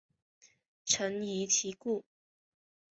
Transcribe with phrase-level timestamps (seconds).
[0.83, 2.03] 臣疑其故。